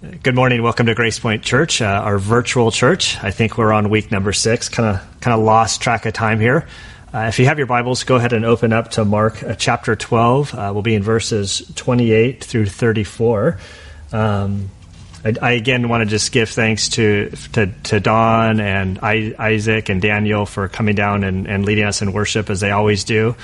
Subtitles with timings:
[0.00, 0.62] Good morning.
[0.62, 3.18] Welcome to Grace Point Church, uh, our virtual church.
[3.20, 4.68] I think we're on week number six.
[4.68, 6.68] Kind of, kind of lost track of time here.
[7.12, 9.96] Uh, if you have your Bibles, go ahead and open up to Mark uh, chapter
[9.96, 10.54] 12.
[10.54, 13.58] Uh, we'll be in verses 28 through 34.
[14.12, 14.70] Um,
[15.24, 19.88] I, I, again want to just give thanks to to, to Don and I, Isaac
[19.88, 23.34] and Daniel for coming down and, and leading us in worship as they always do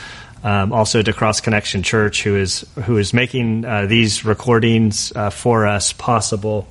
[0.45, 5.31] um, also to Cross Connection Church, who is who is making uh, these recordings uh,
[5.31, 6.69] for us possible.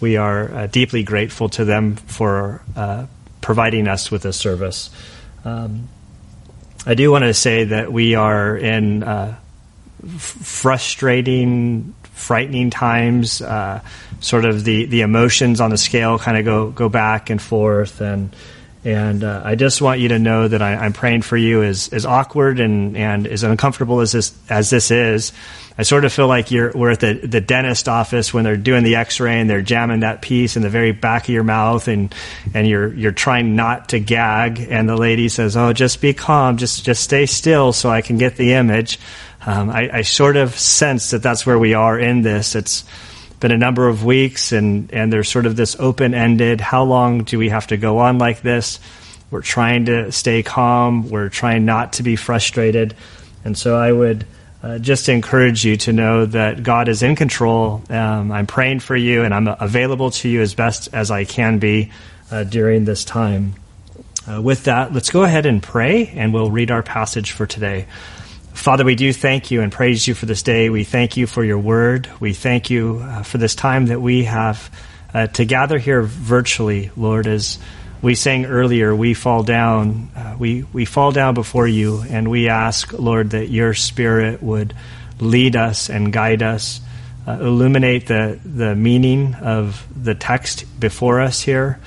[0.00, 3.06] We are uh, deeply grateful to them for uh,
[3.40, 4.90] providing us with this service.
[5.44, 5.88] Um,
[6.86, 9.36] I do want to say that we are in uh,
[10.04, 13.42] f- frustrating, frightening times.
[13.42, 13.80] Uh,
[14.20, 18.00] sort of the the emotions on the scale kind of go go back and forth
[18.00, 18.34] and
[18.86, 21.64] and uh, I just want you to know that I, am praying for you.
[21.64, 25.32] As, as awkward and, and as uncomfortable as this as this is,
[25.76, 28.84] I sort of feel like you're we're at the, the dentist office when they're doing
[28.84, 32.14] the X-ray and they're jamming that piece in the very back of your mouth, and
[32.54, 36.56] and you're you're trying not to gag, and the lady says, "Oh, just be calm,
[36.56, 39.00] just just stay still, so I can get the image."
[39.44, 42.54] Um, I, I sort of sense that that's where we are in this.
[42.54, 42.84] It's
[43.40, 47.24] been a number of weeks, and, and there's sort of this open ended how long
[47.24, 48.80] do we have to go on like this?
[49.30, 52.94] We're trying to stay calm, we're trying not to be frustrated.
[53.44, 54.26] And so I would
[54.62, 57.82] uh, just encourage you to know that God is in control.
[57.88, 61.58] Um, I'm praying for you, and I'm available to you as best as I can
[61.58, 61.92] be
[62.30, 63.54] uh, during this time.
[64.28, 67.86] Uh, with that, let's go ahead and pray, and we'll read our passage for today.
[68.56, 70.70] Father, we do thank you and praise you for this day.
[70.70, 72.08] We thank you for your word.
[72.20, 74.70] We thank you uh, for this time that we have
[75.12, 77.58] uh, to gather here virtually, Lord, as
[78.00, 82.48] we sang earlier, we fall down, uh, we, we fall down before you, and we
[82.48, 84.74] ask, Lord, that your spirit would
[85.20, 86.80] lead us and guide us,
[87.28, 91.78] uh, illuminate the, the meaning of the text before us here.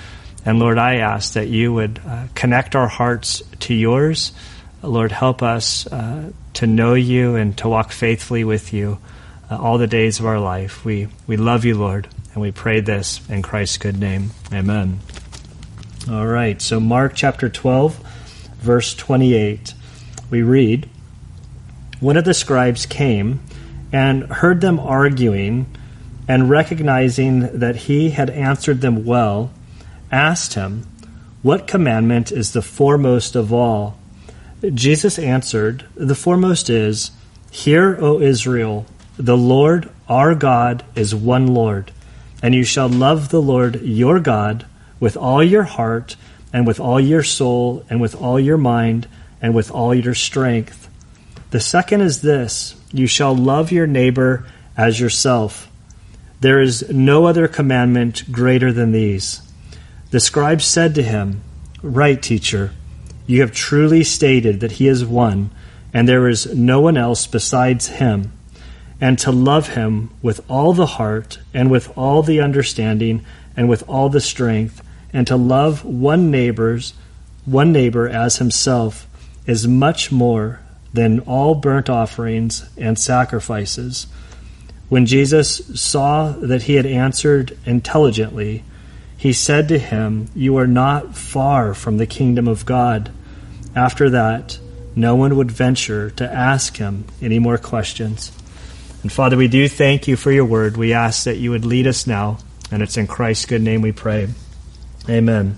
[0.45, 4.33] And Lord, I ask that you would uh, connect our hearts to yours.
[4.81, 8.97] Lord, help us uh, to know you and to walk faithfully with you
[9.51, 10.85] uh, all the days of our life.
[10.85, 14.31] We, we love you, Lord, and we pray this in Christ's good name.
[14.53, 14.99] Amen.
[16.09, 17.97] All right, so Mark chapter 12,
[18.61, 19.73] verse 28,
[20.29, 20.89] we read
[21.99, 23.41] One of the scribes came
[23.91, 25.75] and heard them arguing,
[26.25, 29.51] and recognizing that he had answered them well,
[30.09, 30.87] asked him,
[31.41, 33.98] What commandment is the foremost of all?
[34.73, 37.11] Jesus answered, The foremost is,
[37.51, 38.85] Hear, O Israel,
[39.17, 41.91] the Lord our God is one Lord,
[42.41, 44.65] and you shall love the Lord your God
[44.99, 46.15] with all your heart,
[46.51, 49.07] and with all your soul, and with all your mind,
[49.41, 50.89] and with all your strength.
[51.51, 54.45] The second is this you shall love your neighbor
[54.75, 55.69] as yourself.
[56.41, 59.41] There is no other commandment greater than these.
[60.11, 61.41] The scribe said to him,
[61.83, 62.71] Right, teacher.
[63.29, 65.51] You have truly stated that he is one,
[65.93, 68.31] and there is no one else besides him,
[68.99, 73.23] and to love him with all the heart, and with all the understanding,
[73.55, 74.81] and with all the strength,
[75.13, 76.95] and to love one neighbor's
[77.45, 79.05] one neighbor as himself
[79.45, 80.61] is much more
[80.91, 84.07] than all burnt offerings and sacrifices.
[84.87, 88.63] When Jesus saw that he had answered intelligently,
[89.15, 93.11] he said to him, You are not far from the kingdom of God.
[93.75, 94.59] After that,
[94.95, 98.31] no one would venture to ask him any more questions.
[99.01, 100.75] And Father, we do thank you for your word.
[100.75, 102.39] We ask that you would lead us now,
[102.71, 104.27] and it's in Christ's good name we pray.
[105.07, 105.57] Amen.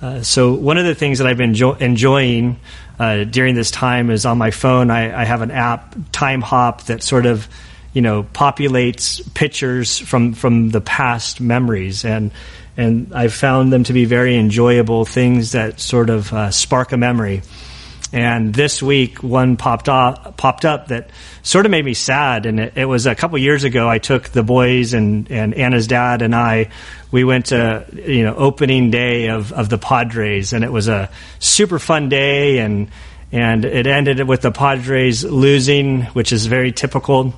[0.00, 2.58] Uh, so, one of the things that I've been enjoy- enjoying
[2.98, 7.02] uh, during this time is on my phone, I, I have an app, Timehop, that
[7.02, 7.48] sort of
[7.92, 12.30] you know populates pictures from from the past memories and
[12.80, 16.96] and I've found them to be very enjoyable things that sort of uh, spark a
[16.96, 17.42] memory.
[18.10, 21.10] And this week, one popped up, popped up that
[21.42, 22.46] sort of made me sad.
[22.46, 23.86] And it, it was a couple years ago.
[23.88, 26.70] I took the boys and, and Anna's dad and I.
[27.12, 31.10] We went to you know opening day of, of the Padres, and it was a
[31.38, 32.58] super fun day.
[32.58, 32.88] And
[33.30, 37.34] and it ended with the Padres losing, which is very typical.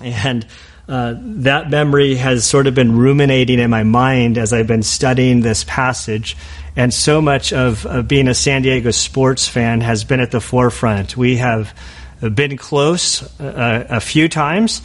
[0.00, 0.46] And
[0.88, 5.42] uh, that memory has sort of been ruminating in my mind as I've been studying
[5.42, 6.34] this passage.
[6.76, 10.40] And so much of, of being a San Diego sports fan has been at the
[10.40, 11.14] forefront.
[11.14, 11.78] We have
[12.22, 14.80] been close uh, a few times,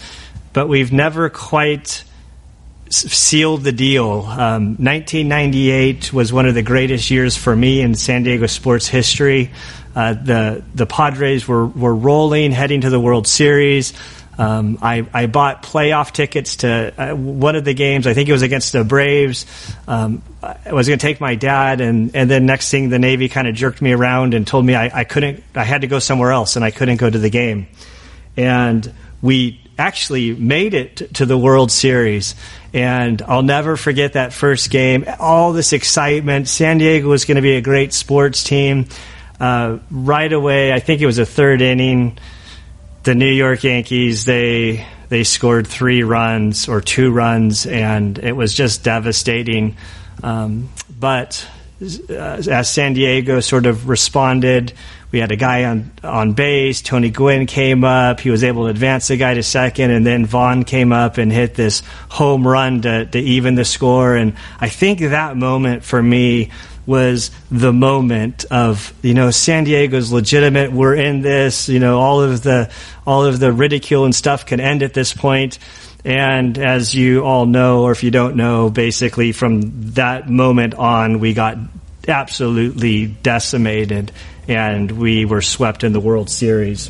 [0.51, 2.03] but we've never quite
[2.89, 4.25] sealed the deal.
[4.25, 9.51] Um, 1998 was one of the greatest years for me in San Diego sports history.
[9.95, 13.93] Uh, the the Padres were were rolling, heading to the World Series
[14.37, 18.07] Um, I, I bought playoff tickets to uh, one of the games.
[18.07, 19.45] I think it was against the Braves.
[19.87, 23.29] Um, I was going to take my dad, and, and then next thing, the Navy
[23.29, 25.43] kind of jerked me around and told me I, I couldn't.
[25.55, 27.67] I had to go somewhere else, and I couldn't go to the game.
[28.35, 28.91] And
[29.21, 32.35] we actually made it to the World Series.
[32.73, 35.05] And I'll never forget that first game.
[35.19, 36.47] All this excitement.
[36.47, 38.87] San Diego was going to be a great sports team.
[39.39, 42.17] Uh, right away, I think it was a third inning
[43.03, 48.53] the New York Yankees they they scored three runs or two runs, and it was
[48.53, 49.77] just devastating.
[50.23, 50.69] Um,
[50.99, 51.47] but
[51.81, 54.73] uh, as San Diego sort of responded,
[55.11, 56.81] we had a guy on on base.
[56.81, 58.21] Tony Gwynn came up.
[58.21, 61.31] He was able to advance the guy to second, and then Vaughn came up and
[61.31, 64.15] hit this home run to, to even the score.
[64.15, 66.49] And I think that moment for me
[66.85, 70.71] was the moment of you know San Diego's legitimate.
[70.71, 71.69] We're in this.
[71.69, 72.71] You know all of the
[73.05, 75.59] all of the ridicule and stuff can end at this point.
[76.05, 81.19] And as you all know, or if you don't know, basically from that moment on,
[81.19, 81.57] we got
[82.07, 84.11] absolutely decimated,
[84.47, 86.89] and we were swept in the World Series.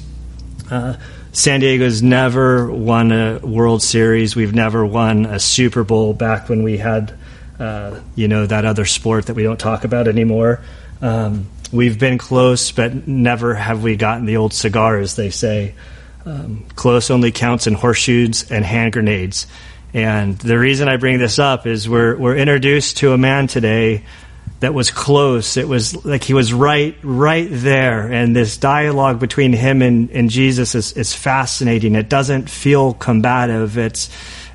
[0.72, 0.95] Uh,
[1.31, 4.36] San Diego's never won a World Series.
[4.36, 7.13] We've never won a Super Bowl back when we had
[7.59, 10.61] uh, you know, that other sport that we don't talk about anymore.
[11.01, 15.75] Um, we've been close, but never have we gotten the old cigar, as they say.
[16.25, 19.47] Um, close only counts in horseshoes and hand grenades.
[19.94, 24.03] And the reason I bring this up is we're, we're introduced to a man today
[24.61, 25.57] that was close.
[25.57, 28.11] It was like he was right, right there.
[28.11, 31.95] And this dialogue between him and, and Jesus is, is fascinating.
[31.95, 33.77] It doesn't feel combative.
[33.77, 34.09] It's,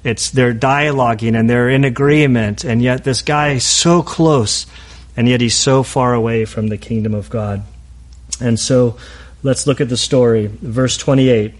[0.09, 4.67] it's they're dialoguing and they're in agreement, and yet this guy is so close,
[5.17, 7.63] and yet he's so far away from the kingdom of God.
[8.41, 8.99] And so
[9.43, 10.47] let's look at the story.
[10.47, 11.55] Verse 28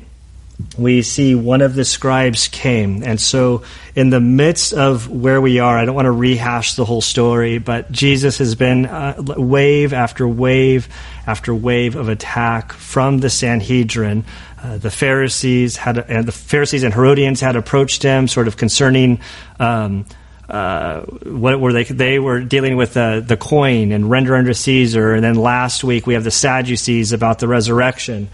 [0.77, 3.03] we see one of the scribes came.
[3.05, 3.63] And so,
[3.95, 7.59] in the midst of where we are, I don't want to rehash the whole story,
[7.59, 10.89] but Jesus has been uh, wave after wave
[11.27, 14.25] after wave of attack from the Sanhedrin.
[14.63, 19.21] Uh, the Pharisees had, and the Pharisees and Herodians had approached him, sort of concerning
[19.61, 20.05] um,
[20.49, 21.85] uh, what were they?
[21.85, 26.07] They were dealing with uh, the coin and render unto Caesar, and then last week
[26.07, 28.29] we have the Sadducees about the resurrection.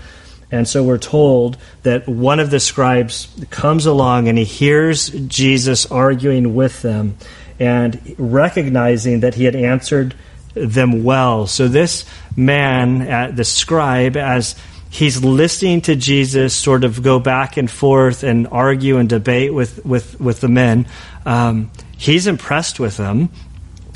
[0.50, 5.86] And so we're told that one of the scribes comes along and he hears Jesus
[5.86, 7.16] arguing with them
[7.58, 10.14] and recognizing that he had answered
[10.54, 11.48] them well.
[11.48, 12.04] So this
[12.36, 14.54] man, uh, the scribe, as
[14.94, 19.84] he's listening to Jesus sort of go back and forth and argue and debate with,
[19.84, 20.86] with, with the men,
[21.26, 23.30] um, he's impressed with them.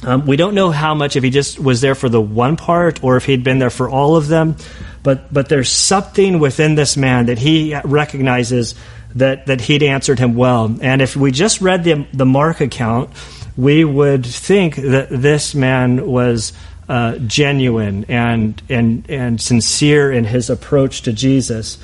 [0.02, 3.02] Um, we don't know how much, if he just was there for the one part
[3.02, 4.56] or if he'd been there for all of them
[5.02, 8.74] but but there's something within this man that he recognizes
[9.14, 10.76] that that he'd answered him well.
[10.80, 13.10] And if we just read the the Mark account,
[13.56, 16.52] we would think that this man was
[16.88, 21.78] uh, genuine and and and sincere in his approach to Jesus.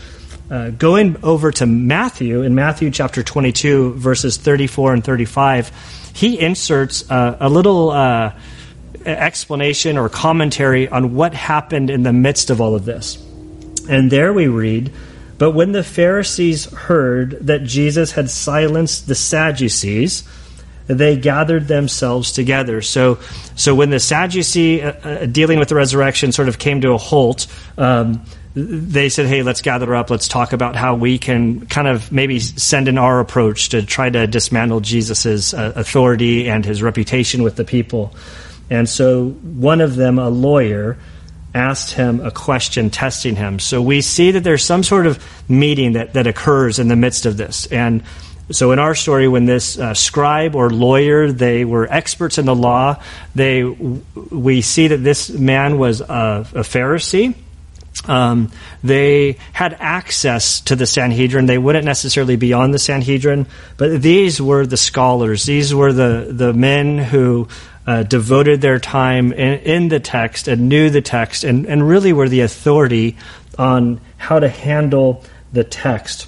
[0.51, 7.11] Uh, going over to Matthew in Matthew chapter 22 verses 34 and 35, he inserts
[7.11, 8.33] uh, a little uh,
[9.07, 13.17] explanation or commentary on what happened in the midst of all of this.
[13.89, 14.93] And there we read,
[15.39, 20.25] But when the Pharisees heard that Jesus had silenced the Sadducees,
[20.87, 22.83] they gathered themselves together.
[22.83, 23.19] So,
[23.55, 26.99] so when the Sadducee uh, uh, dealing with the resurrection sort of came to a
[26.99, 27.47] halt,
[27.79, 30.11] um, they said, "Hey, let's gather up.
[30.11, 34.11] Let's talk about how we can kind of maybe send in our approach to try
[34.11, 38.15] to dismantle Jesus's uh, authority and his reputation with the people."
[38.71, 40.97] And so one of them, a lawyer,
[41.55, 43.59] asked him a question testing him.
[43.59, 47.27] So we see that there's some sort of meeting that, that occurs in the midst
[47.27, 47.67] of this.
[47.67, 48.03] And
[48.51, 52.55] so in our story, when this uh, scribe or lawyer, they were experts in the
[52.55, 53.03] law,
[53.35, 57.35] they, we see that this man was a, a Pharisee.
[58.07, 58.51] Um,
[58.83, 61.47] they had access to the Sanhedrin.
[61.47, 63.47] They wouldn't necessarily be on the Sanhedrin,
[63.77, 65.45] but these were the scholars.
[65.45, 67.49] These were the, the men who
[67.87, 72.13] uh, devoted their time in, in, the text and knew the text and, and really
[72.13, 73.17] were the authority
[73.59, 75.23] on how to handle
[75.53, 76.27] the text.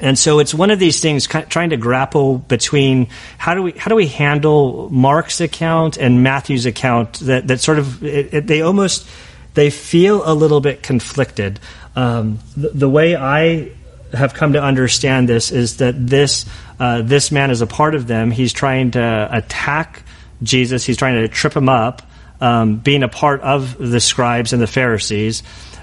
[0.00, 3.08] And so it's one of these things trying to grapple between
[3.38, 7.78] how do we how do we handle Mark's account and Matthew's account that, that sort
[7.78, 9.06] of it, it, they almost
[9.54, 11.60] they feel a little bit conflicted.
[11.94, 13.70] Um, the, the, way I
[14.14, 16.46] have come to understand this is that this
[16.80, 18.30] uh, this man is a part of them.
[18.30, 20.04] He's trying to attack
[20.42, 20.84] Jesus.
[20.84, 22.02] He's trying to trip him up,
[22.40, 25.42] um, being a part of the scribes and the Pharisees.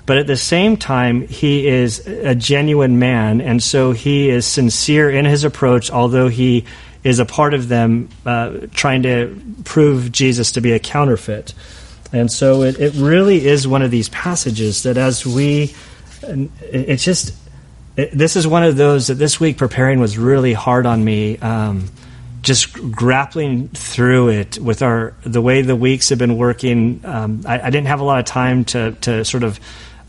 [0.09, 5.07] But at the same time, he is a genuine man, and so he is sincere
[5.07, 6.65] in his approach, although he
[7.03, 11.53] is a part of them uh, trying to prove Jesus to be a counterfeit.
[12.11, 15.75] And so it, it really is one of these passages that as we,
[16.23, 17.35] it's just,
[17.95, 21.37] it, this is one of those that this week preparing was really hard on me.
[21.37, 21.87] Um,
[22.41, 27.01] just grappling through it with our the way the weeks have been working.
[27.03, 29.59] Um, I, I, didn't have a lot of time to to sort of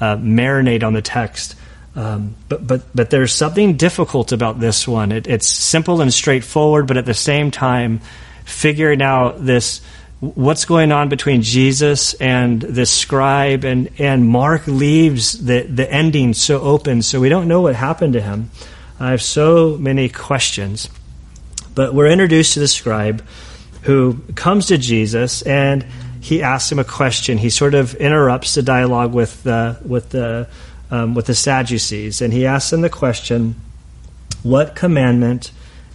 [0.00, 1.57] uh, marinate on the text.
[1.97, 5.12] Um, but but but there's something difficult about this one.
[5.12, 8.00] It, it's simple and straightforward, but at the same time,
[8.45, 9.80] figuring out this
[10.21, 16.33] what's going on between Jesus and this scribe, and and Mark leaves the the ending
[16.33, 18.50] so open, so we don't know what happened to him.
[19.00, 20.88] I have so many questions,
[21.75, 23.25] but we're introduced to the scribe
[23.83, 25.87] who comes to Jesus and
[26.21, 27.39] he asks him a question.
[27.39, 30.49] He sort of interrupts the dialogue with the with the
[30.91, 33.57] um, with the Sadducees, and he asks them the question,
[34.43, 35.50] "What commandment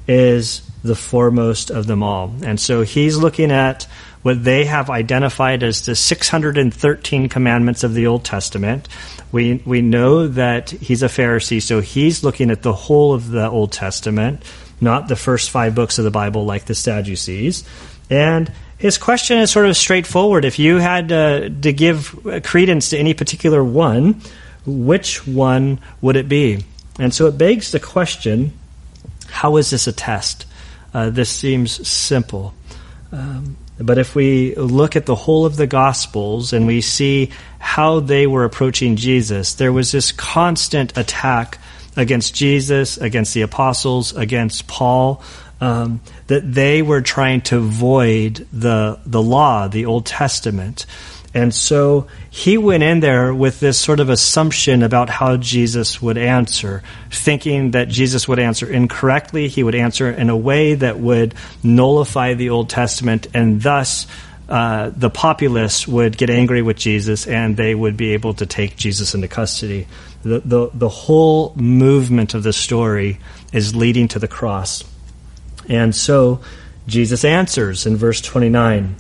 [0.08, 3.88] is the foremost of them all?" And so he's looking at
[4.24, 8.88] what they have identified as the 613 commandments of the Old Testament.
[9.32, 13.48] We we know that he's a Pharisee, so he's looking at the whole of the
[13.48, 14.42] Old Testament,
[14.82, 17.64] not the first five books of the Bible like the Sadducees,
[18.10, 20.46] and his question is sort of straightforward.
[20.46, 24.22] If you had uh, to give credence to any particular one,
[24.66, 26.64] which one would it be?
[27.00, 28.54] And so it begs the question
[29.28, 30.46] how is this a test?
[30.94, 32.54] Uh, this seems simple.
[33.12, 38.00] Um, but if we look at the whole of the Gospels and we see how
[38.00, 41.58] they were approaching Jesus, there was this constant attack
[41.98, 45.22] against Jesus, against the apostles, against Paul,
[45.66, 50.86] um, that they were trying to void the the law, the Old Testament.
[51.34, 56.18] And so he went in there with this sort of assumption about how Jesus would
[56.18, 56.82] answer,
[57.12, 59.50] thinking that Jesus would answer incorrectly.
[59.50, 64.08] He would answer in a way that would nullify the Old Testament, and thus
[64.48, 68.78] uh, the populace would get angry with Jesus and they would be able to take
[68.78, 69.88] Jesus into custody.
[70.22, 73.18] The, the, the whole movement of the story
[73.52, 74.84] is leading to the cross.
[75.70, 76.42] And so
[76.88, 78.96] Jesus answers in verse 29.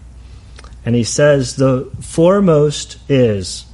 [0.85, 3.65] And he says, The foremost is,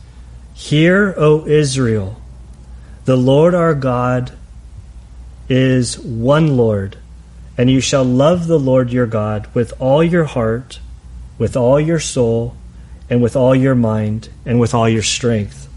[0.53, 2.21] Hear, O Israel,
[3.05, 4.31] the Lord our God
[5.49, 6.97] is one Lord,
[7.57, 10.79] and you shall love the Lord your God with all your heart,
[11.37, 12.55] with all your soul,
[13.09, 15.67] and with all your mind, and with all your strength.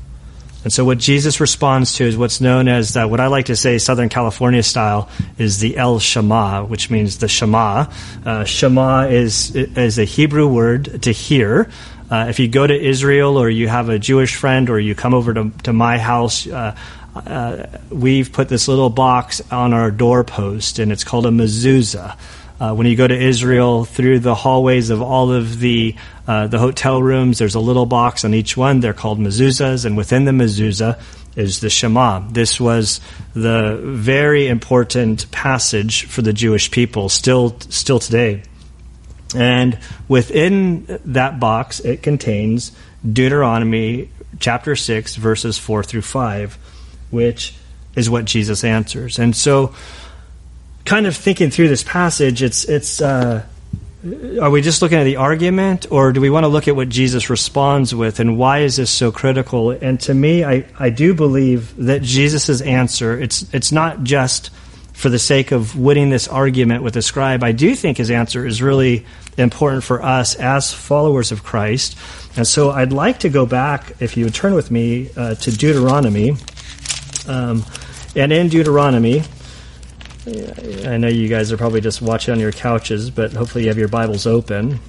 [0.65, 3.57] And so, what Jesus responds to is what's known as uh, what I like to
[3.57, 7.93] say, Southern California style, is the El Shema, which means the Shema.
[8.25, 11.71] Uh, Shema is is a Hebrew word to hear.
[12.11, 15.15] Uh, if you go to Israel or you have a Jewish friend or you come
[15.15, 16.77] over to, to my house, uh,
[17.15, 22.17] uh, we've put this little box on our doorpost, and it's called a mezuzah.
[22.61, 25.97] Uh, when you go to Israel, through the hallways of all of the
[26.27, 28.81] uh, the hotel rooms, there's a little box on each one.
[28.81, 31.01] They're called mezuzahs, and within the mezuzah
[31.37, 32.21] is the Shema.
[32.31, 33.01] This was
[33.35, 38.43] the very important passage for the Jewish people, still still today.
[39.35, 42.71] And within that box, it contains
[43.03, 46.57] Deuteronomy chapter six, verses four through five,
[47.11, 47.55] which
[47.97, 49.19] is what Jesus answers.
[49.19, 49.75] And so
[50.85, 53.01] kind of thinking through this passage, it's it's.
[53.01, 53.45] Uh,
[54.39, 56.91] are we just looking at the argument, or do we want to look at what
[56.91, 59.71] Jesus responds with, and why is this so critical?
[59.71, 64.51] And to me, I, I do believe that Jesus' answer it's it's not just
[64.93, 67.43] for the sake of winning this argument with the scribe.
[67.43, 69.05] I do think his answer is really
[69.37, 71.99] important for us as followers of Christ.
[72.37, 75.51] And so I'd like to go back, if you would turn with me, uh, to
[75.51, 76.37] Deuteronomy.
[77.27, 77.65] Um,
[78.15, 79.25] and in Deuteronomy,
[80.27, 83.77] I know you guys are probably just watching on your couches, but hopefully you have
[83.77, 84.81] your Bibles open.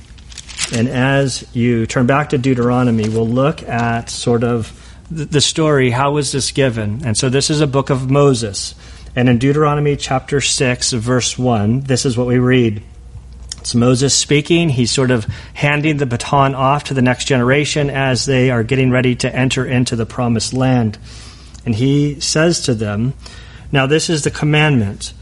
[0.74, 4.72] And as you turn back to Deuteronomy, we'll look at sort of
[5.12, 5.92] the story.
[5.92, 7.06] How was this given?
[7.06, 8.76] And so this is a book of Moses.
[9.14, 12.82] And in Deuteronomy chapter 6, verse 1, this is what we read.
[13.60, 14.70] It's Moses speaking.
[14.70, 18.90] He's sort of handing the baton off to the next generation as they are getting
[18.90, 20.98] ready to enter into the promised land.
[21.66, 23.14] And he says to them,
[23.72, 25.14] Now this is the commandment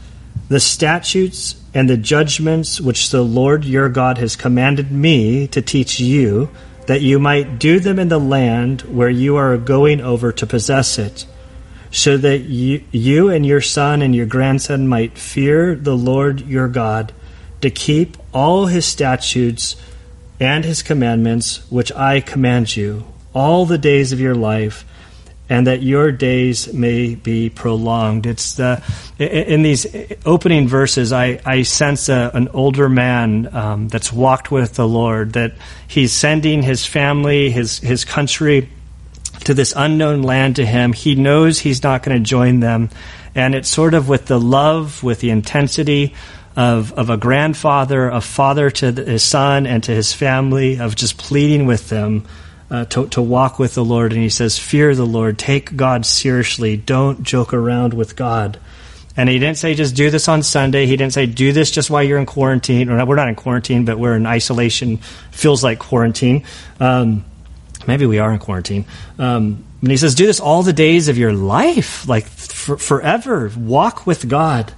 [0.48, 5.98] the statutes and the judgments which the Lord your God has commanded me to teach
[5.98, 6.50] you,
[6.86, 10.98] that you might do them in the land where you are going over to possess
[10.98, 11.26] it,
[11.90, 16.68] so that you, you and your son and your grandson might fear the Lord your
[16.68, 17.12] God,
[17.62, 19.76] to keep all his statutes
[20.38, 24.84] and his commandments which I command you all the days of your life
[25.48, 28.24] and that your days may be prolonged.
[28.26, 28.82] It's the
[29.18, 29.86] in these
[30.24, 35.34] opening verses, I, I sense a, an older man um, that's walked with the Lord.
[35.34, 35.52] That
[35.86, 38.70] he's sending his family, his his country,
[39.44, 40.92] to this unknown land to him.
[40.94, 42.88] He knows he's not going to join them,
[43.34, 46.14] and it's sort of with the love, with the intensity
[46.56, 51.18] of of a grandfather, a father to his son and to his family, of just
[51.18, 52.24] pleading with them
[52.74, 54.12] uh, to, to walk with the Lord.
[54.12, 58.58] And he says, Fear the Lord, take God seriously, don't joke around with God.
[59.16, 60.86] And he didn't say just do this on Sunday.
[60.86, 62.88] He didn't say do this just while you're in quarantine.
[62.88, 64.96] We're not in quarantine, but we're in isolation.
[65.30, 66.44] Feels like quarantine.
[66.80, 67.24] Um,
[67.86, 68.86] maybe we are in quarantine.
[69.20, 73.52] Um, and he says do this all the days of your life, like for, forever.
[73.56, 74.74] Walk with God.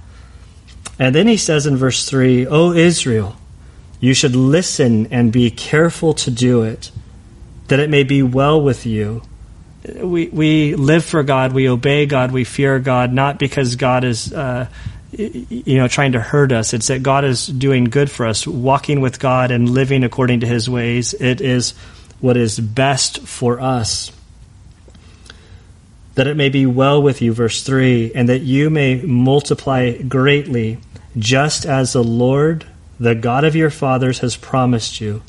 [0.99, 3.37] And then he says in verse 3, O Israel,
[3.99, 6.91] you should listen and be careful to do it
[7.67, 9.21] that it may be well with you.
[10.01, 14.33] We, we live for God, we obey God, we fear God, not because God is,
[14.33, 14.67] uh,
[15.11, 16.73] you know, trying to hurt us.
[16.73, 20.47] It's that God is doing good for us, walking with God and living according to
[20.47, 21.13] His ways.
[21.13, 21.73] It is
[22.19, 24.11] what is best for us.
[26.15, 30.79] That it may be well with you, verse 3, and that you may multiply greatly,
[31.17, 32.65] just as the Lord,
[32.99, 35.21] the God of your fathers, has promised you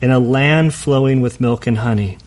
[0.00, 2.18] in a land flowing with milk and honey.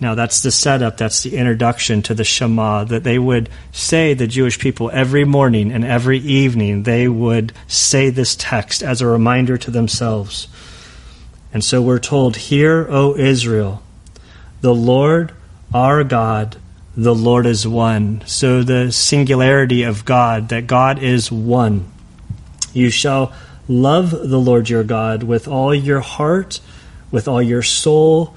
[0.00, 4.28] Now, that's the setup, that's the introduction to the Shema, that they would say, the
[4.28, 9.58] Jewish people, every morning and every evening, they would say this text as a reminder
[9.58, 10.46] to themselves.
[11.52, 13.82] And so we're told, Hear, O Israel,
[14.60, 15.32] the Lord
[15.74, 16.56] our God,
[16.96, 18.22] the Lord is one.
[18.26, 21.90] So the singularity of God, that God is one.
[22.72, 23.32] You shall
[23.68, 26.60] love the Lord your God with all your heart
[27.10, 28.34] with all your soul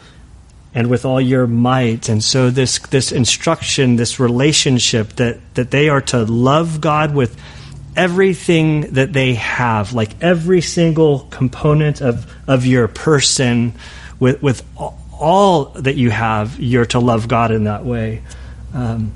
[0.73, 2.09] and with all your might.
[2.09, 7.37] And so this this instruction, this relationship that that they are to love God with
[7.95, 13.73] everything that they have, like every single component of of your person,
[14.19, 18.23] with with all that you have, you're to love God in that way.
[18.73, 19.11] Um,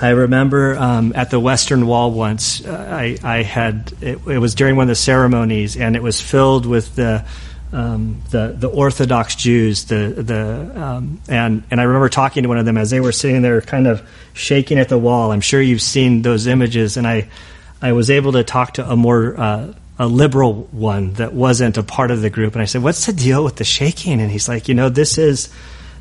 [0.00, 4.54] I remember um, at the Western Wall once, uh, I, I had it, it was
[4.54, 7.24] during one of the ceremonies, and it was filled with the
[7.72, 12.58] um, the the Orthodox Jews, the the um, and and I remember talking to one
[12.58, 15.32] of them as they were sitting there, kind of shaking at the wall.
[15.32, 17.28] I'm sure you've seen those images, and I
[17.80, 21.82] I was able to talk to a more uh, a liberal one that wasn't a
[21.82, 24.48] part of the group, and I said, "What's the deal with the shaking?" And he's
[24.48, 25.48] like, "You know, this is."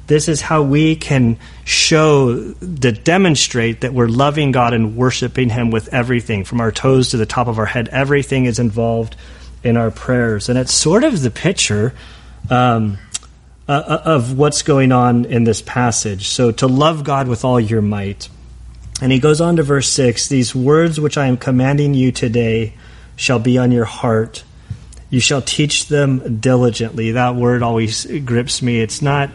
[0.08, 5.72] This is how we can show, to demonstrate that we're loving God and worshiping Him
[5.72, 7.88] with everything, from our toes to the top of our head.
[7.88, 9.16] Everything is involved
[9.64, 10.50] in our prayers.
[10.50, 11.94] And it's sort of the picture
[12.50, 12.98] um,
[13.68, 16.28] uh, uh, of what's going on in this passage.
[16.28, 18.28] So to love God with all your might.
[19.02, 22.74] And he goes on to verse 6 These words which I am commanding you today
[23.16, 24.44] shall be on your heart.
[25.10, 27.12] You shall teach them diligently.
[27.12, 28.80] That word always grips me.
[28.80, 29.30] It's not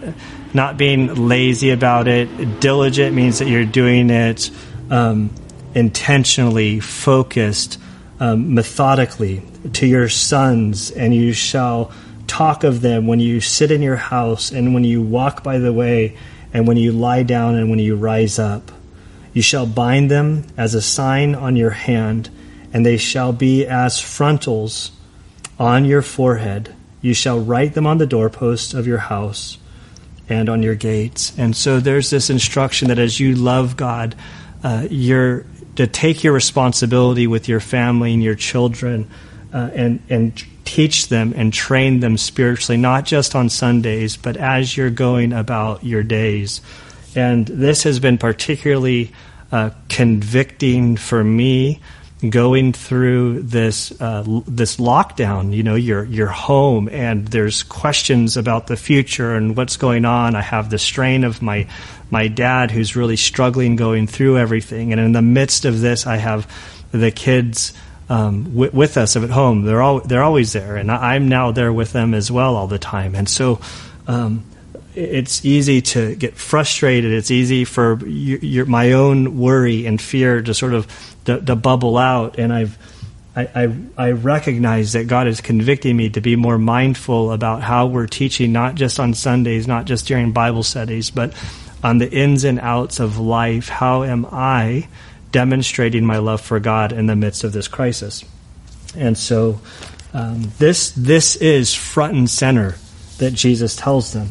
[0.54, 2.60] not being lazy about it.
[2.60, 4.50] Diligent means that you're doing it
[4.90, 5.30] um,
[5.74, 7.78] intentionally, focused,
[8.20, 9.42] um, methodically
[9.74, 11.92] to your sons, and you shall
[12.26, 15.72] talk of them when you sit in your house, and when you walk by the
[15.72, 16.16] way,
[16.52, 18.72] and when you lie down, and when you rise up.
[19.32, 22.30] You shall bind them as a sign on your hand,
[22.72, 24.92] and they shall be as frontals
[25.58, 26.74] on your forehead.
[27.02, 29.58] You shall write them on the doorposts of your house
[30.28, 31.32] and on your gates.
[31.38, 34.14] And so there's this instruction that as you love God,
[34.64, 35.44] uh, you're
[35.76, 39.08] to take your responsibility with your family and your children
[39.52, 44.76] uh, and and teach them and train them spiritually, not just on Sundays, but as
[44.76, 46.60] you're going about your days.
[47.14, 49.12] And this has been particularly
[49.52, 51.80] uh, convicting for me
[52.28, 55.52] going through this uh, this lockdown.
[55.54, 60.34] You know, you're you're home, and there's questions about the future and what's going on.
[60.34, 61.68] I have the strain of my
[62.10, 66.16] my dad who's really struggling going through everything, and in the midst of this, I
[66.16, 66.50] have
[66.92, 67.72] the kids.
[68.08, 71.72] Um, w- with us at home, they're all they're always there, and I'm now there
[71.72, 73.16] with them as well all the time.
[73.16, 73.60] And so,
[74.06, 74.44] um,
[74.96, 77.12] it's easy to get frustrated.
[77.12, 80.86] It's easy for your, my own worry and fear to sort of
[81.26, 82.38] to, to bubble out.
[82.38, 82.78] And I've
[83.36, 87.86] I, I, I recognize that God is convicting me to be more mindful about how
[87.86, 91.34] we're teaching, not just on Sundays, not just during Bible studies, but
[91.84, 93.68] on the ins and outs of life.
[93.68, 94.88] How am I
[95.30, 98.24] demonstrating my love for God in the midst of this crisis?
[98.96, 99.60] And so,
[100.14, 102.76] um, this this is front and center
[103.18, 104.30] that Jesus tells them.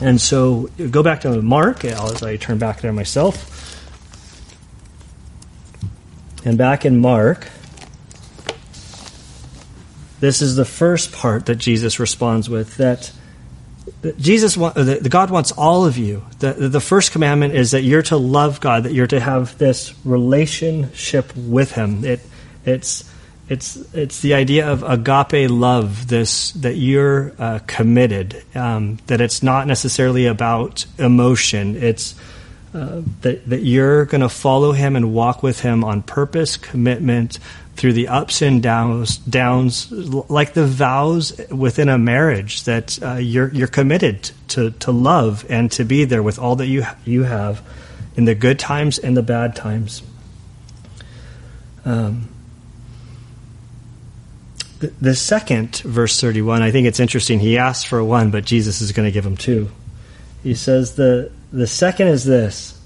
[0.00, 3.50] And so go back to Mark as I turn back there myself.
[6.44, 7.48] And back in Mark,
[10.20, 13.12] this is the first part that Jesus responds with that
[14.18, 16.24] Jesus, the God wants all of you.
[16.38, 19.94] The, the first commandment is that you're to love God, that you're to have this
[20.04, 22.04] relationship with Him.
[22.04, 22.20] It,
[22.64, 23.10] it's,
[23.48, 29.42] it's, it's the idea of agape love, this, that you're uh, committed, um, that it's
[29.42, 31.76] not necessarily about emotion.
[31.76, 32.14] It's
[32.72, 37.38] uh, that, that you're going to follow Him and walk with Him on purpose, commitment,
[37.76, 43.48] through the ups and downs, downs like the vows within a marriage that uh, you're
[43.52, 47.62] you're committed to to love and to be there with all that you you have
[48.16, 50.02] in the good times and the bad times.
[51.84, 52.28] Um,
[54.86, 57.38] the, the second verse thirty one, I think it's interesting.
[57.38, 59.70] He asked for one, but Jesus is going to give him two.
[60.42, 62.80] He says the the second is this: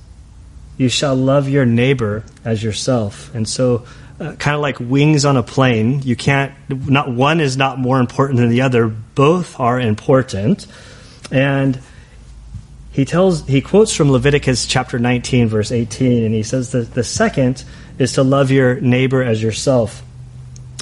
[0.77, 3.85] you shall love your neighbor as yourself, and so
[4.21, 6.03] uh, kind of like wings on a plane.
[6.03, 8.89] You can't, not one is not more important than the other.
[8.89, 10.67] Both are important.
[11.31, 11.79] And
[12.91, 17.05] he tells, he quotes from Leviticus chapter 19, verse 18, and he says that the
[17.05, 17.65] second
[17.99, 20.03] is to love your neighbor as yourself.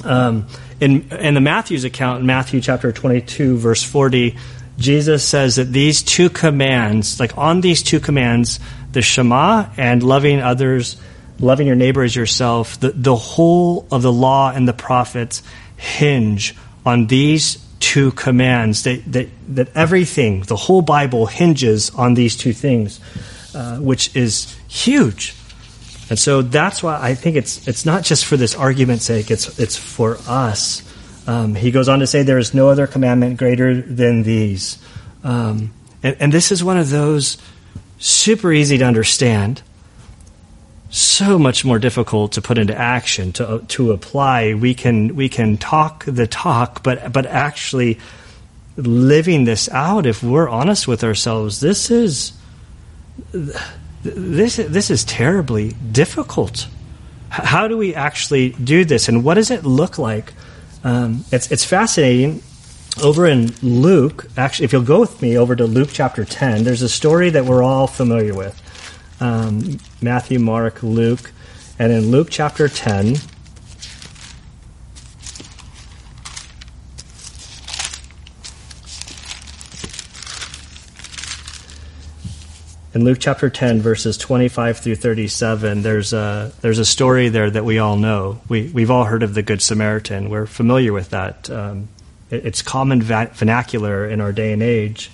[0.03, 0.47] Um,
[0.79, 4.37] in, in the Matthew's account, in Matthew chapter 22, verse 40,
[4.77, 8.59] Jesus says that these two commands, like on these two commands,
[8.91, 10.97] the Shema and loving others
[11.39, 15.43] loving your neighbor as yourself, the, the whole of the law and the prophets
[15.77, 18.83] hinge on these two commands.
[18.83, 22.99] That, that, that everything, the whole Bible hinges on these two things,
[23.53, 25.35] uh, which is huge.
[26.09, 29.29] And so that's why I think it's it's not just for this argument's sake.
[29.29, 30.83] It's it's for us.
[31.27, 34.77] Um, he goes on to say, "There is no other commandment greater than these,"
[35.23, 37.37] um, and, and this is one of those
[37.99, 39.61] super easy to understand
[40.89, 45.57] so much more difficult to put into action to to apply we can we can
[45.57, 47.99] talk the talk but but actually
[48.77, 52.31] living this out if we're honest with ourselves this is
[54.03, 56.67] this this is terribly difficult.
[57.29, 59.09] How do we actually do this?
[59.09, 60.33] And what does it look like?
[60.83, 62.43] Um, it's it's fascinating.
[63.03, 66.81] Over in Luke actually if you'll go with me over to Luke chapter 10 there's
[66.81, 68.59] a story that we're all familiar with.
[69.19, 71.31] Um, Matthew, Mark, Luke,
[71.79, 73.17] and in Luke chapter 10,
[82.97, 87.63] in Luke chapter 10, verses 25 through 37, there's a, there's a story there that
[87.63, 88.41] we all know.
[88.49, 90.31] We, we've all heard of the Good Samaritan.
[90.31, 91.47] We're familiar with that.
[91.47, 91.89] Um,
[92.31, 95.11] it, it's common va- vernacular in our day and age.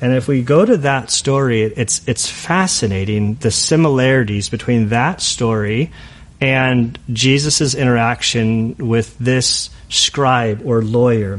[0.00, 5.92] And if we go to that story, it's it's fascinating the similarities between that story
[6.40, 11.38] and Jesus' interaction with this scribe or lawyer.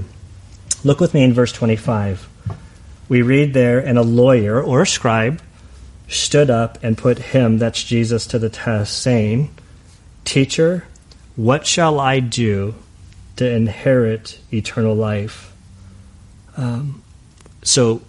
[0.85, 2.29] Look with me in verse 25.
[3.09, 5.41] We read there, and a lawyer or a scribe
[6.07, 9.53] stood up and put him, that's Jesus, to the test, saying,
[10.23, 10.85] Teacher,
[11.35, 12.75] what shall I do
[13.37, 15.53] to inherit eternal life?
[16.57, 17.03] Um,
[17.63, 18.01] so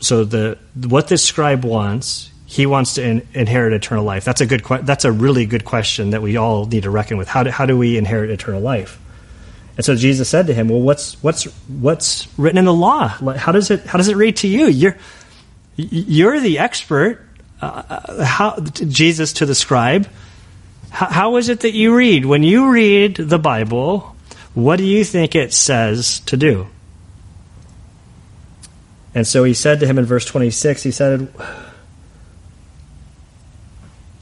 [0.00, 4.24] so the what this scribe wants he wants to in, inherit eternal life.
[4.24, 7.28] That's a good that's a really good question that we all need to reckon with.
[7.28, 8.98] How do, how do we inherit eternal life?
[9.76, 13.08] And so jesus said to him well what's what's what's written in the law?
[13.08, 14.66] How does it how does it read to you?
[14.66, 14.96] You're
[15.76, 17.27] you're the expert
[17.60, 20.08] uh, uh how jesus to the scribe
[20.90, 24.14] how, how is it that you read when you read the bible
[24.54, 26.66] what do you think it says to do
[29.18, 31.28] and so he said to him in verse 26, he said,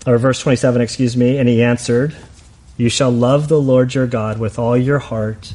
[0.06, 2.16] or verse 27, excuse me, and he answered,
[2.78, 5.52] You shall love the Lord your God with all your heart,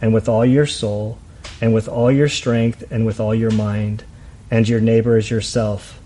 [0.00, 1.18] and with all your soul,
[1.60, 4.02] and with all your strength, and with all your mind,
[4.50, 5.99] and your neighbor as yourself.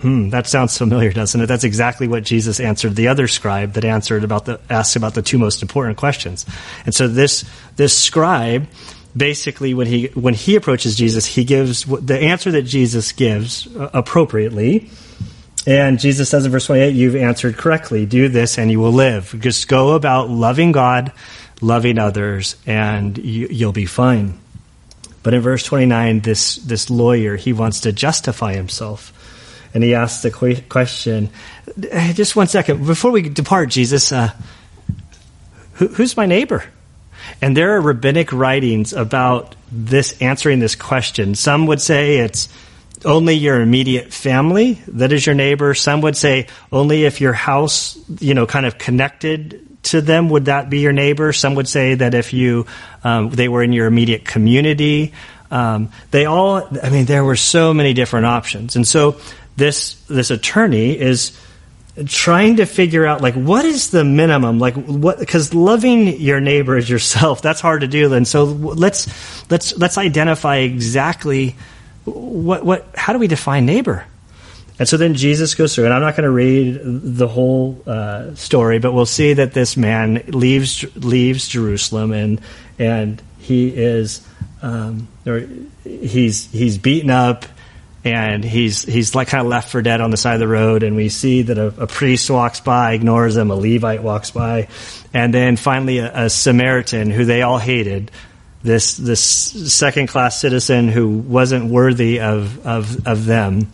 [0.00, 1.46] Hmm, that sounds familiar, doesn't it?
[1.46, 5.22] That's exactly what Jesus answered the other scribe that answered about the asked about the
[5.22, 6.46] two most important questions.
[6.86, 7.44] And so this
[7.76, 8.66] this scribe
[9.16, 13.90] basically when he when he approaches Jesus, he gives the answer that Jesus gives uh,
[13.92, 14.90] appropriately.
[15.66, 18.06] And Jesus says in verse 28, You've answered correctly.
[18.06, 19.34] Do this and you will live.
[19.38, 21.12] Just go about loving God,
[21.60, 24.40] loving others, and you, you'll be fine.
[25.22, 29.12] But in verse 29, this, this lawyer, he wants to justify himself.
[29.72, 30.30] And he asks the
[30.68, 31.30] question
[32.12, 32.86] just one second.
[32.86, 34.32] Before we depart, Jesus, uh,
[35.74, 36.64] who, who's my neighbor?
[37.40, 41.34] And there are rabbinic writings about this answering this question.
[41.34, 42.48] Some would say it's
[43.04, 45.74] only your immediate family that is your neighbor.
[45.74, 50.46] Some would say only if your house, you know, kind of connected to them would
[50.46, 51.32] that be your neighbor.
[51.32, 52.66] Some would say that if you
[53.02, 55.12] um, they were in your immediate community.
[55.50, 59.20] Um, they all, I mean, there were so many different options, and so
[59.56, 61.38] this this attorney is
[62.06, 64.58] trying to figure out like what is the minimum?
[64.58, 68.12] Like what because loving your neighbor as yourself that's hard to do.
[68.12, 71.56] And so let's let's let's identify exactly
[72.04, 74.04] what what how do we define neighbor?
[74.78, 78.34] And so then jesus goes through and i'm not going to read the whole uh,
[78.34, 82.40] story but we'll see that this man leaves leaves jerusalem and
[82.78, 84.26] and he is
[84.62, 85.46] um, or
[85.84, 87.46] he's he's beaten up
[88.04, 90.82] and he's he's like kind of left for dead on the side of the road
[90.82, 94.68] and we see that a, a priest walks by ignores him a levite walks by.
[95.12, 98.10] And then finally a, a samaritan who they all hated
[98.62, 103.68] this this second class citizen who wasn't worthy of, of of them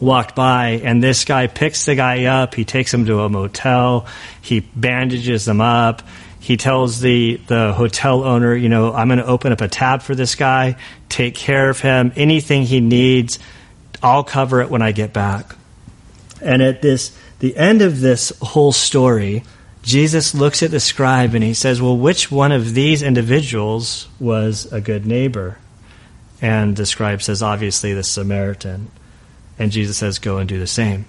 [0.00, 4.06] walked by and this guy picks the guy up he takes him to a motel
[4.42, 6.02] he bandages them up
[6.46, 10.02] he tells the, the hotel owner, you know, I'm going to open up a tab
[10.02, 10.76] for this guy,
[11.08, 13.40] take care of him, anything he needs,
[14.00, 15.56] I'll cover it when I get back.
[16.40, 19.42] And at this, the end of this whole story,
[19.82, 24.72] Jesus looks at the scribe and he says, Well, which one of these individuals was
[24.72, 25.58] a good neighbor?
[26.40, 28.92] And the scribe says, Obviously, the Samaritan.
[29.58, 31.06] And Jesus says, Go and do the same.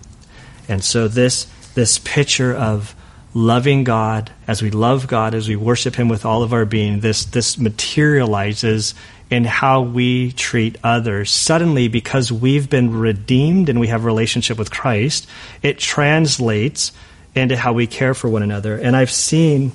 [0.67, 1.45] And so, this,
[1.75, 2.95] this picture of
[3.37, 7.01] loving God, as we love God, as we worship Him with all of our being,
[7.01, 8.95] this, this materializes
[9.29, 11.29] in how we treat others.
[11.29, 15.27] Suddenly, because we've been redeemed and we have relationship with Christ,
[15.61, 16.91] it translates
[17.35, 18.75] into how we care for one another.
[18.75, 19.71] And I've seen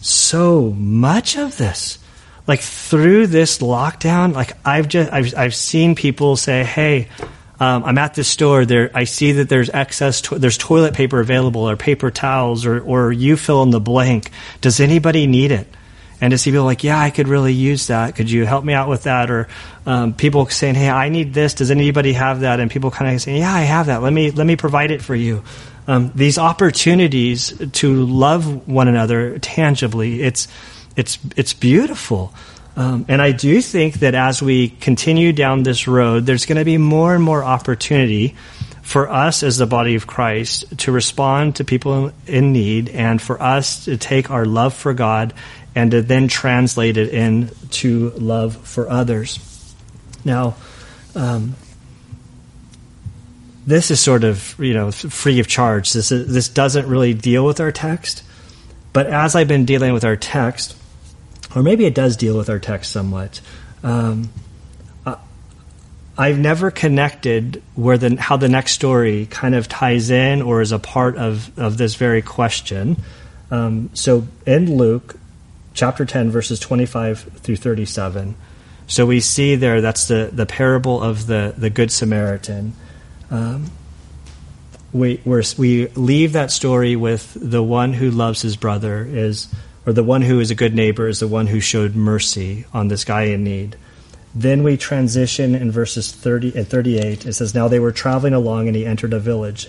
[0.00, 1.98] so much of this.
[2.46, 7.06] Like through this lockdown, like I've just I've I've seen people say, "Hey,
[7.62, 8.64] um, I'm at this store.
[8.66, 10.20] There, I see that there's excess.
[10.22, 14.30] To- there's toilet paper available, or paper towels, or or you fill in the blank.
[14.60, 15.68] Does anybody need it?
[16.20, 18.16] And to see people like, yeah, I could really use that.
[18.16, 19.30] Could you help me out with that?
[19.30, 19.48] Or
[19.86, 21.54] um, people saying, hey, I need this.
[21.54, 22.60] Does anybody have that?
[22.60, 24.02] And people kind of saying, yeah, I have that.
[24.02, 25.44] Let me let me provide it for you.
[25.86, 30.48] Um, these opportunities to love one another tangibly, it's
[30.96, 32.32] it's it's beautiful.
[32.76, 36.64] Um, and I do think that as we continue down this road, there's going to
[36.64, 38.34] be more and more opportunity
[38.82, 43.40] for us as the body of Christ to respond to people in need and for
[43.40, 45.34] us to take our love for God
[45.74, 49.74] and to then translate it into love for others.
[50.24, 50.56] Now,
[51.14, 51.54] um,
[53.66, 55.92] this is sort of you know free of charge.
[55.92, 58.24] This is, this doesn't really deal with our text,
[58.92, 60.76] but as I've been dealing with our text,
[61.54, 63.40] or maybe it does deal with our text somewhat.
[63.82, 64.30] Um,
[66.16, 70.70] I've never connected where the how the next story kind of ties in or is
[70.72, 72.96] a part of of this very question.
[73.50, 75.16] Um, so in Luke
[75.72, 78.36] chapter ten, verses twenty five through thirty seven.
[78.86, 82.74] So we see there that's the the parable of the the good Samaritan.
[83.30, 83.70] Um,
[84.92, 89.48] we we leave that story with the one who loves his brother is
[89.84, 92.88] or the one who is a good neighbor is the one who showed mercy on
[92.88, 93.76] this guy in need.
[94.34, 97.26] Then we transition in verses 30 and 38.
[97.26, 99.68] It says, Now they were traveling along, and he entered a village.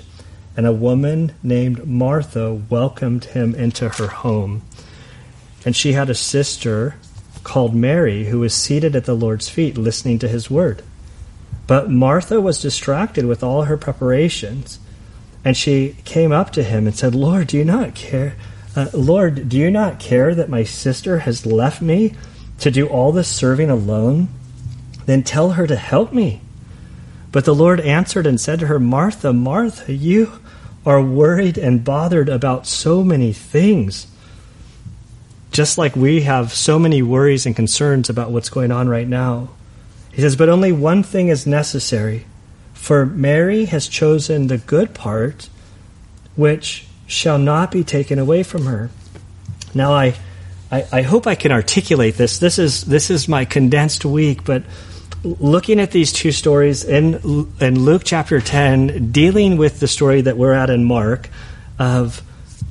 [0.55, 4.61] And a woman named Martha welcomed him into her home.
[5.65, 6.95] And she had a sister
[7.43, 10.83] called Mary who was seated at the Lord's feet listening to his word.
[11.67, 14.79] But Martha was distracted with all her preparations.
[15.43, 18.35] And she came up to him and said, Lord, do you not care?
[18.75, 22.15] Uh, Lord, do you not care that my sister has left me
[22.59, 24.29] to do all this serving alone?
[25.05, 26.41] Then tell her to help me.
[27.31, 30.33] But the Lord answered and said to her, Martha, Martha, you
[30.85, 34.07] are worried and bothered about so many things.
[35.51, 39.49] Just like we have so many worries and concerns about what's going on right now.
[40.11, 42.25] He says, But only one thing is necessary.
[42.73, 45.49] For Mary has chosen the good part,
[46.35, 48.89] which shall not be taken away from her.
[49.73, 50.15] Now, I,
[50.71, 52.39] I, I, hope I can articulate this.
[52.39, 54.63] This is this is my condensed week, but
[55.23, 60.37] looking at these two stories in in Luke chapter ten, dealing with the story that
[60.37, 61.29] we're at in Mark,
[61.79, 62.21] of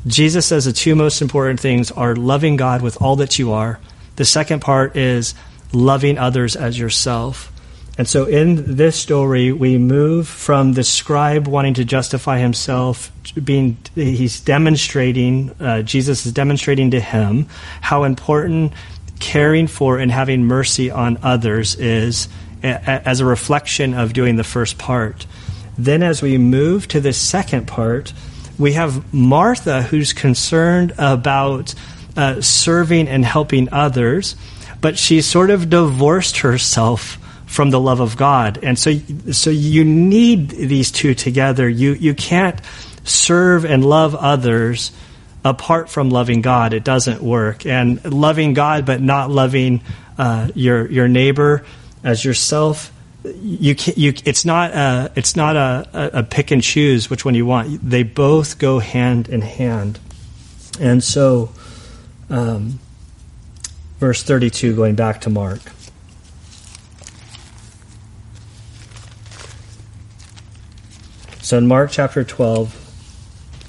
[0.07, 3.79] Jesus says the two most important things are loving God with all that you are.
[4.17, 5.35] The second part is
[5.73, 7.52] loving others as yourself.
[7.99, 13.77] And so in this story, we move from the scribe wanting to justify himself, being
[13.95, 17.49] he's demonstrating, uh, Jesus is demonstrating to him
[17.83, 18.73] how important
[19.21, 22.29] caring for and having mercy on others is
[22.63, 25.27] as a reflection of doing the first part.
[25.77, 28.13] Then, as we move to the second part,
[28.59, 31.75] we have Martha who's concerned about
[32.17, 34.37] uh, serving and helping others,
[34.81, 37.19] but she sort of divorced herself
[37.53, 38.59] from the love of God.
[38.63, 38.93] And so,
[39.31, 41.69] so you need these two together.
[41.69, 42.59] You, you can't
[43.05, 44.91] serve and love others
[45.45, 46.73] apart from loving God.
[46.73, 47.67] It doesn't work.
[47.67, 49.83] And loving God, but not loving
[50.17, 51.65] uh, your, your neighbor
[52.03, 52.91] as yourself,
[53.25, 57.37] you can you it's not a it's not a, a, pick and choose which one
[57.37, 57.89] you want.
[57.89, 60.01] They both go hand in hand,
[60.81, 61.53] and so,
[62.29, 62.81] um,
[64.01, 65.61] verse thirty two, going back to Mark.
[71.53, 72.73] So in Mark chapter twelve,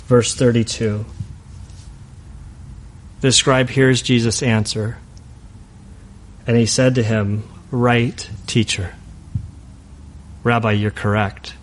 [0.08, 1.04] verse thirty two,
[3.20, 5.00] the scribe hears Jesus answer,
[6.48, 8.96] and he said to him, "Right, teacher."
[10.46, 11.56] Rabbi, you're correct.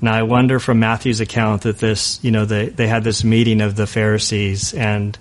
[0.00, 3.60] Now, I wonder from Matthew's account that this, you know, they, they had this meeting
[3.60, 5.18] of the Pharisees, and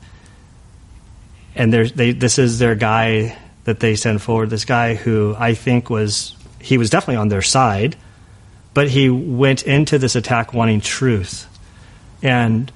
[1.55, 4.51] and they, this is their guy that they send forward.
[4.51, 7.95] This guy who I think was he was definitely on their side,
[8.77, 11.47] but he went into this attack wanting truth,
[12.21, 12.71] and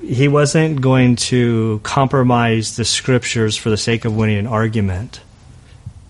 [0.00, 5.20] he wasn't going to compromise the scriptures for the sake of winning an argument.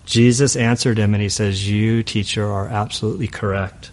[0.05, 3.91] Jesus answered him and he says, You, teacher, are absolutely correct.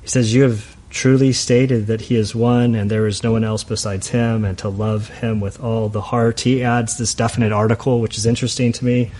[0.00, 3.44] He says, You have truly stated that he is one and there is no one
[3.44, 6.40] else besides him, and to love him with all the heart.
[6.40, 9.10] He adds this definite article, which is interesting to me,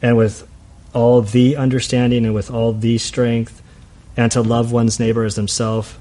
[0.00, 0.46] and with
[0.94, 3.58] all the understanding and with all the strength,
[4.16, 5.98] and to love one's neighbor as himself.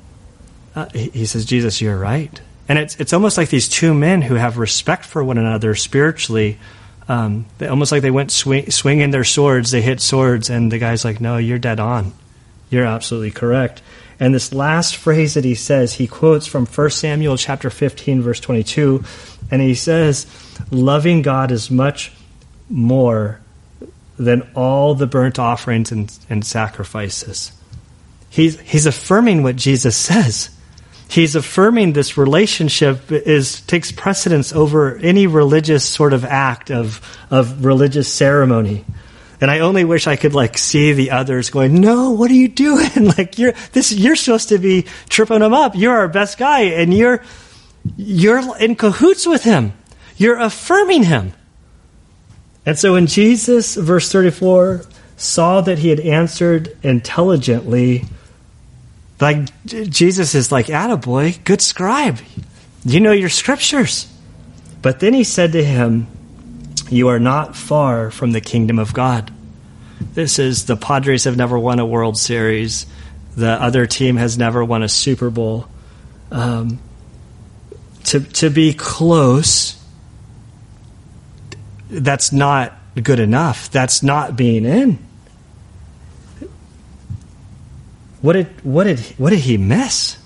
[0.76, 2.42] Uh, he, says, Jesus, you're right.
[2.68, 6.58] And it's, it's almost like these two men who have respect for one another spiritually
[7.12, 9.72] um, they, almost like they went swing, swinging their swords.
[9.72, 12.14] They hit swords, and the guy's like, "No, you're dead on.
[12.70, 13.82] You're absolutely correct."
[14.18, 18.40] And this last phrase that he says, he quotes from 1 Samuel chapter 15, verse
[18.40, 19.04] 22,
[19.50, 20.26] and he says,
[20.70, 22.14] "Loving God is much
[22.70, 23.42] more
[24.18, 27.52] than all the burnt offerings and, and sacrifices."
[28.32, 30.50] He's, he's affirming what Jesus says
[31.12, 37.66] he's affirming this relationship is takes precedence over any religious sort of act of of
[37.66, 38.86] religious ceremony.
[39.42, 42.48] And I only wish I could like see the others going, "No, what are you
[42.48, 42.90] doing?
[43.18, 45.76] like you're this you're supposed to be tripping him up.
[45.76, 47.24] You're our best guy and you're
[47.98, 49.74] you're in cahoots with him.
[50.16, 51.34] You're affirming him."
[52.66, 54.86] And so when Jesus verse 34
[55.18, 58.06] saw that he had answered intelligently,
[59.22, 62.20] like Jesus is like, "Attaboy, good scribe.
[62.84, 64.08] You know your scriptures."
[64.82, 66.08] But then he said to him,
[66.90, 69.32] "You are not far from the kingdom of God."
[70.14, 72.86] This is the Padres have never won a World Series.
[73.38, 75.68] The other team has never won a Super Bowl.
[76.32, 76.80] Um,
[78.06, 79.78] to to be close,
[81.90, 83.70] that's not good enough.
[83.72, 85.00] That's not being in.
[88.22, 90.18] What did what did what did he miss?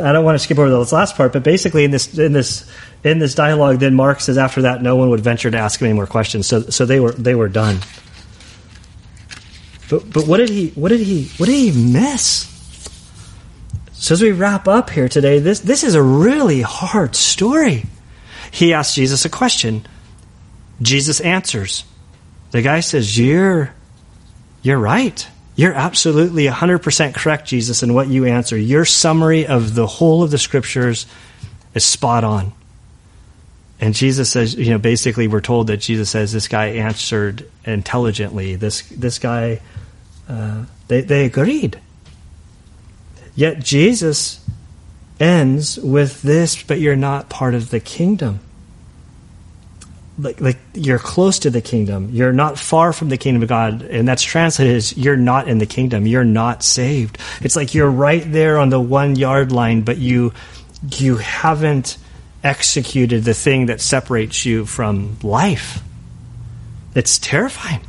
[0.00, 2.68] I don't want to skip over this last part, but basically in this in this
[3.02, 5.86] in this dialogue, then Mark says after that no one would venture to ask him
[5.86, 6.46] any more questions.
[6.46, 7.78] So so they were they were done.
[9.88, 12.50] But but what did he what did he what did he miss?
[13.92, 17.86] So as we wrap up here today, this this is a really hard story.
[18.50, 19.86] He asks Jesus a question.
[20.82, 21.84] Jesus answers.
[22.50, 23.72] The guy says, "You're
[24.62, 28.56] you're right." You're absolutely 100% correct, Jesus, in what you answer.
[28.56, 31.06] Your summary of the whole of the scriptures
[31.74, 32.52] is spot on.
[33.80, 38.56] And Jesus says, you know, basically we're told that Jesus says this guy answered intelligently.
[38.56, 39.60] This, this guy,
[40.28, 41.78] uh, they, they agreed.
[43.36, 44.44] Yet Jesus
[45.20, 48.40] ends with this, but you're not part of the kingdom
[50.18, 52.10] like like you're close to the kingdom.
[52.12, 55.58] You're not far from the kingdom of God, and that's translated as you're not in
[55.58, 56.06] the kingdom.
[56.06, 57.18] You're not saved.
[57.40, 60.32] It's like you're right there on the one yard line, but you
[60.98, 61.98] you haven't
[62.42, 65.82] executed the thing that separates you from life.
[66.94, 67.80] It's terrifying.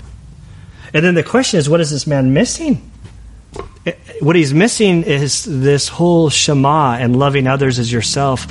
[0.94, 2.90] And then the question is, what is this man missing?
[3.86, 8.48] Eh, eh, what he's missing is this whole Shema and loving others as yourself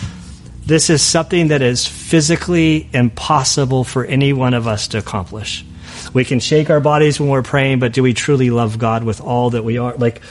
[0.67, 5.65] this is something that is physically impossible for any one of us to accomplish.
[6.13, 9.21] We can shake our bodies when we're praying, but do we truly love God with
[9.21, 9.95] all that we are?
[9.95, 10.23] Like,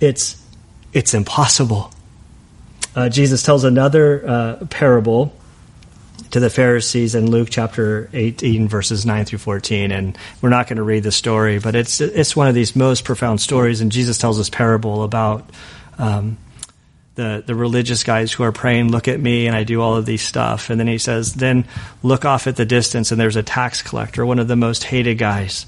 [0.00, 0.42] it's
[0.92, 1.92] it's impossible.
[2.94, 5.32] Uh, Jesus tells another uh, parable
[6.30, 9.92] to the Pharisees in Luke chapter 18, verses 9 through 14.
[9.92, 13.04] And we're not going to read the story, but it's, it's one of these most
[13.04, 13.80] profound stories.
[13.80, 15.48] And Jesus tells this parable about
[15.96, 16.36] um,
[17.18, 20.06] the, the religious guys who are praying, Look at me, and I do all of
[20.06, 20.70] these stuff.
[20.70, 21.66] And then he says, Then
[22.04, 25.16] look off at the distance, and there's a tax collector, one of the most hated
[25.16, 25.66] guys.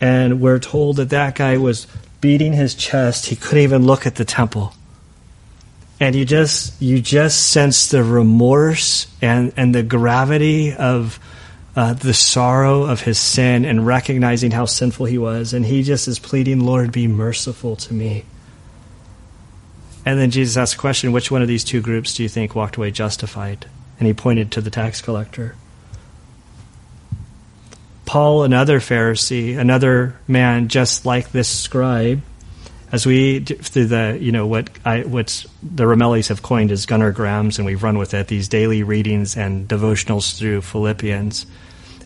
[0.00, 1.86] And we're told that that guy was
[2.20, 3.26] beating his chest.
[3.26, 4.74] He couldn't even look at the temple
[6.00, 11.18] and you just you just sense the remorse and and the gravity of
[11.74, 16.06] uh, the sorrow of his sin and recognizing how sinful he was and he just
[16.06, 18.24] is pleading lord be merciful to me
[20.08, 22.54] and then jesus asked a question which one of these two groups do you think
[22.54, 23.66] walked away justified
[23.98, 25.54] and he pointed to the tax collector
[28.06, 32.22] paul another pharisee another man just like this scribe
[32.90, 37.58] as we through the you know what I what the Ramellis have coined as Gunnergrams,
[37.58, 41.46] and we've run with it these daily readings and devotionals through Philippians.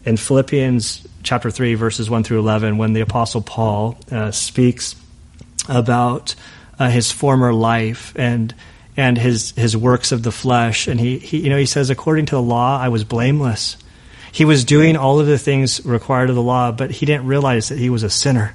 [0.04, 4.96] In Philippians chapter three, verses one through eleven, when the Apostle Paul uh, speaks
[5.68, 6.34] about
[6.78, 8.54] uh, his former life and
[8.96, 12.26] and his his works of the flesh, and he, he you know he says, according
[12.26, 13.76] to the law, I was blameless.
[14.30, 17.68] He was doing all of the things required of the law, but he didn't realize
[17.68, 18.54] that he was a sinner,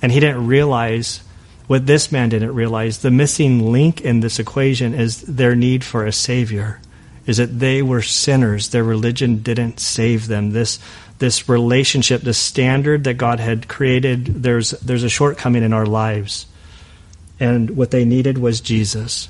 [0.00, 1.22] and he didn't realize
[1.66, 6.04] what this man didn't realize, the missing link in this equation is their need for
[6.04, 6.80] a savior.
[7.24, 8.68] Is that they were sinners.
[8.68, 10.50] Their religion didn't save them.
[10.50, 10.80] This
[11.18, 16.46] this relationship, the standard that God had created, there's there's a shortcoming in our lives.
[17.42, 19.28] And what they needed was Jesus.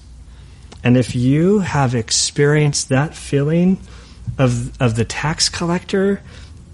[0.85, 3.79] And if you have experienced that feeling
[4.37, 6.21] of of the tax collector,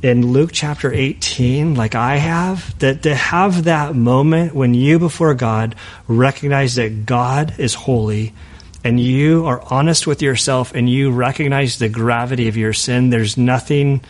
[0.03, 5.34] in Luke chapter 18, like I have, that to have that moment when you before
[5.34, 5.76] God
[6.09, 8.34] recognize that God is holy
[8.82, 13.36] and you are honest with yourself and you recognize the gravity of your sin, there's
[13.36, 14.01] nothing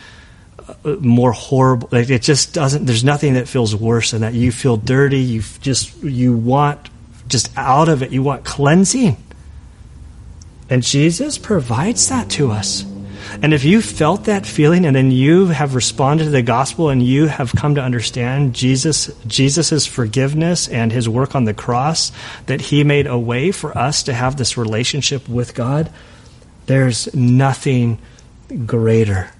[0.83, 1.89] uh, more horrible.
[1.91, 4.33] Like it just doesn't, there's nothing that feels worse than that.
[4.33, 5.19] You feel dirty.
[5.19, 6.89] You just, you want
[7.29, 9.15] just out of it, you want cleansing.
[10.69, 12.85] And Jesus provides that to us.
[13.41, 17.01] And if you felt that feeling and then you have responded to the gospel and
[17.01, 22.11] you have come to understand Jesus Jesus's forgiveness and his work on the cross
[22.47, 25.91] that he made a way for us to have this relationship with God,
[26.65, 27.99] there's nothing
[28.65, 29.31] greater.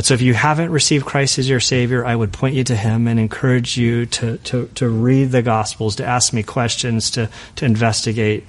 [0.00, 2.74] And so if you haven't received Christ as your Savior, I would point you to
[2.74, 7.28] Him and encourage you to, to, to read the Gospels, to ask me questions, to,
[7.56, 8.46] to investigate.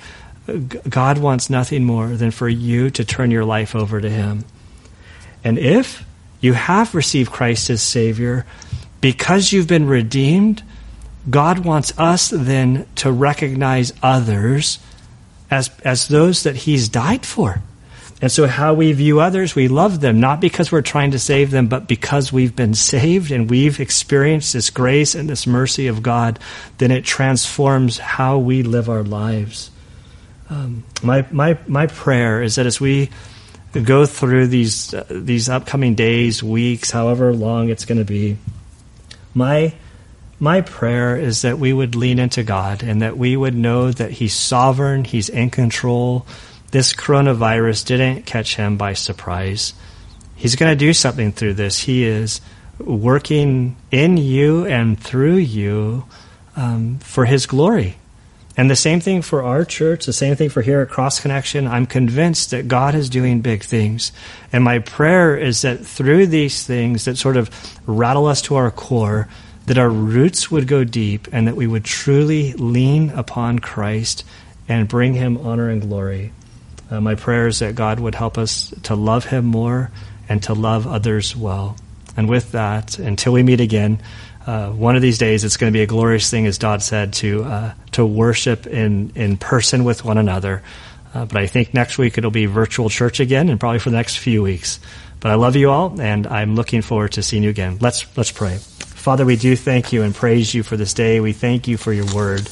[0.87, 4.45] God wants nothing more than for you to turn your life over to Him.
[5.43, 6.05] And if
[6.39, 8.45] you have received Christ as Savior,
[9.01, 10.63] because you've been redeemed,
[11.29, 14.79] God wants us then to recognize others
[15.49, 17.61] as, as those that He's died for.
[18.21, 21.49] And so, how we view others, we love them, not because we're trying to save
[21.49, 26.03] them, but because we've been saved and we've experienced this grace and this mercy of
[26.03, 26.37] God,
[26.77, 29.71] then it transforms how we live our lives.
[30.51, 33.09] Um, my, my, my prayer is that as we
[33.71, 38.37] go through these, uh, these upcoming days, weeks, however long it's going to be,
[39.33, 39.73] my,
[40.39, 44.11] my prayer is that we would lean into God and that we would know that
[44.11, 46.27] He's sovereign, He's in control.
[46.71, 49.73] This coronavirus didn't catch Him by surprise.
[50.35, 51.79] He's going to do something through this.
[51.79, 52.41] He is
[52.79, 56.05] working in you and through you
[56.55, 57.97] um, for His glory.
[58.57, 61.67] And the same thing for our church, the same thing for here at Cross Connection.
[61.67, 64.11] I'm convinced that God is doing big things.
[64.51, 67.49] And my prayer is that through these things that sort of
[67.87, 69.29] rattle us to our core,
[69.67, 74.25] that our roots would go deep and that we would truly lean upon Christ
[74.67, 76.33] and bring him honor and glory.
[76.91, 79.89] Uh, my prayer is that God would help us to love him more
[80.27, 81.77] and to love others well.
[82.17, 84.01] And with that, until we meet again,
[84.45, 87.13] uh, one of these days it's going to be a glorious thing, as Dodd said,
[87.13, 90.63] to uh, to worship in in person with one another.
[91.13, 93.97] Uh, but I think next week it'll be virtual church again, and probably for the
[93.97, 94.79] next few weeks.
[95.19, 97.77] But I love you all, and I'm looking forward to seeing you again.
[97.79, 98.57] Let's let's pray.
[98.57, 101.19] Father, we do thank you and praise you for this day.
[101.19, 102.49] We thank you for your word,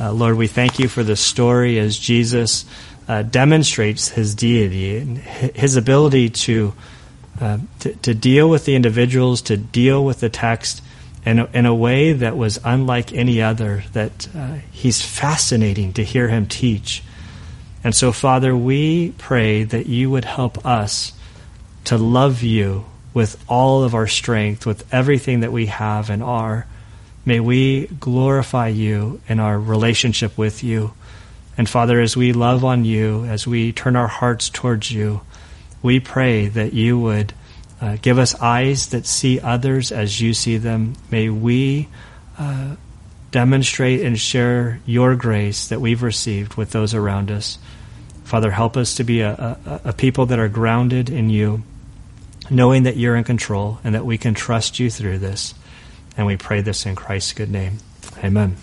[0.00, 0.36] uh, Lord.
[0.36, 2.64] We thank you for the story as Jesus
[3.10, 6.72] uh, demonstrates his deity and his ability to,
[7.40, 10.80] uh, to to deal with the individuals, to deal with the text
[11.26, 16.04] in a, in a way that was unlike any other, that uh, he's fascinating to
[16.04, 17.02] hear him teach.
[17.82, 21.12] And so, Father, we pray that you would help us
[21.86, 26.64] to love you with all of our strength, with everything that we have and are.
[27.24, 30.92] May we glorify you in our relationship with you.
[31.60, 35.20] And Father, as we love on you, as we turn our hearts towards you,
[35.82, 37.34] we pray that you would
[37.82, 40.94] uh, give us eyes that see others as you see them.
[41.10, 41.88] May we
[42.38, 42.76] uh,
[43.30, 47.58] demonstrate and share your grace that we've received with those around us.
[48.24, 51.62] Father, help us to be a, a, a people that are grounded in you,
[52.48, 55.52] knowing that you're in control and that we can trust you through this.
[56.16, 57.80] And we pray this in Christ's good name.
[58.24, 58.56] Amen.